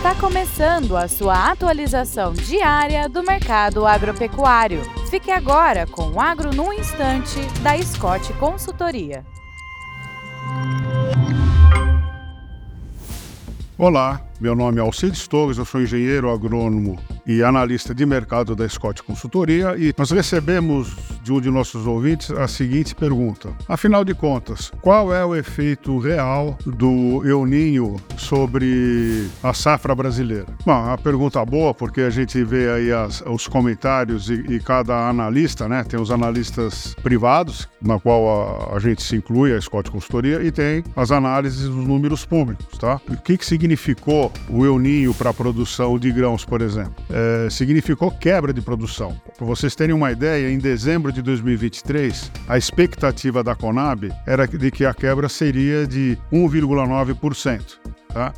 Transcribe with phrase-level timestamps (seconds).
[0.00, 4.80] Está começando a sua atualização diária do mercado agropecuário.
[5.10, 9.26] Fique agora com o Agro no Instante, da Scott Consultoria.
[13.76, 16.98] Olá, meu nome é Alcides Torres, eu sou engenheiro agrônomo
[17.30, 22.32] e analista de mercado da Scott Consultoria e nós recebemos de um de nossos ouvintes
[22.32, 29.28] a seguinte pergunta: Afinal de contas, qual é o efeito real do El Ninho sobre
[29.44, 30.46] a safra brasileira?
[30.66, 35.08] Bom, a pergunta boa, porque a gente vê aí as, os comentários e, e, cada
[35.08, 35.84] analista, né?
[35.84, 40.50] Tem os analistas privados, na qual a, a, gente se inclui, a Scott Consultoria, e
[40.50, 43.00] tem as análises dos números públicos, tá?
[43.08, 46.94] O que, que significou o El Ninho para a produção de grãos, por exemplo?
[47.08, 47.19] É,
[47.50, 49.20] significou quebra de produção.
[49.36, 54.70] Para vocês terem uma ideia, em dezembro de 2023, a expectativa da Conab era de
[54.70, 57.78] que a quebra seria de 1,9%.
[58.08, 58.32] Tá?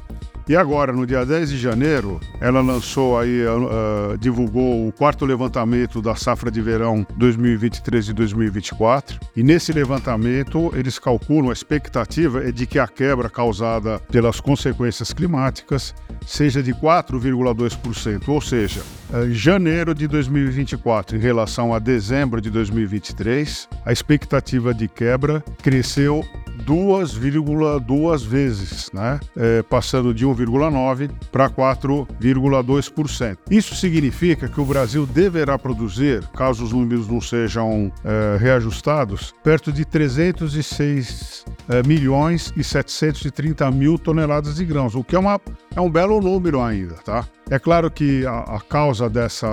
[0.49, 6.03] E agora, no dia 10 de janeiro, ela lançou aí, uh, divulgou o quarto levantamento
[6.03, 9.21] da safra de verão 2023 e 2024.
[9.37, 15.13] E nesse levantamento, eles calculam, a expectativa é de que a quebra causada pelas consequências
[15.13, 15.95] climáticas
[16.27, 18.83] seja de 4,2%, ou seja,
[19.27, 26.25] em janeiro de 2024 em relação a dezembro de 2023, a expectativa de quebra cresceu
[26.65, 29.21] 2,2 vezes, né?
[29.37, 33.39] É, passando de 1,9% para 4,2%.
[33.51, 39.73] Isso significa que o Brasil deverá produzir, caso os números não sejam é, reajustados, perto
[39.73, 45.41] de 306 é, milhões e 730 mil toneladas de grãos, o que é, uma,
[45.75, 47.25] é um belo número ainda, tá?
[47.51, 49.49] É claro que a, a causa dessa,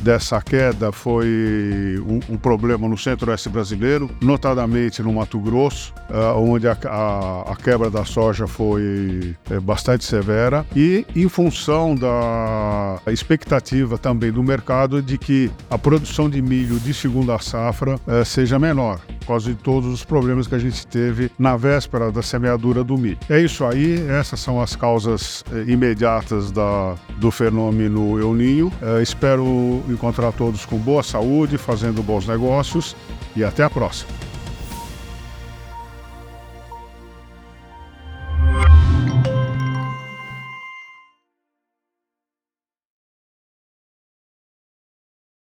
[0.00, 6.66] dessa queda foi um, um problema no centro-oeste brasileiro, notadamente no Mato Grosso, uh, onde
[6.66, 13.98] a, a, a, quebra da soja foi é, bastante severa, e em função da expectativa
[13.98, 19.00] também do mercado de que a produção de milho de segunda safra uh, seja menor
[19.22, 22.96] por causa de todos os problemas que a gente teve na véspera da semeadura do
[22.98, 23.18] milho.
[23.28, 28.72] É isso aí, essas são as causas eh, imediatas da, do fenômeno El Ninho.
[28.82, 32.96] Eh, espero encontrar todos com boa saúde, fazendo bons negócios
[33.36, 34.31] e até a próxima.